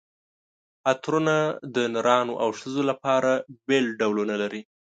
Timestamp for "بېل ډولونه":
3.67-4.35